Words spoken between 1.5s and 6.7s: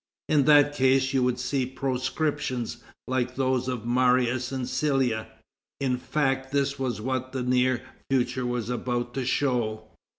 proscriptions like those of Marius and Sylla." In fact,